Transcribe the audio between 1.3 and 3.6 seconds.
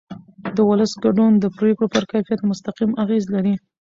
د پرېکړو پر کیفیت مستقیم اغېز لري